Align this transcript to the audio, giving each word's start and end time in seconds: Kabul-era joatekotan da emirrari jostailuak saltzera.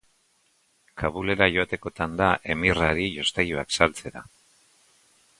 Kabul-era 1.01 1.47
joatekotan 1.57 2.15
da 2.21 2.29
emirrari 2.53 3.05
jostailuak 3.19 3.77
saltzera. 3.77 4.25